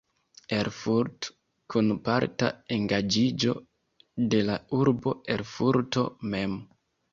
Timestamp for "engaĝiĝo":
2.79-3.55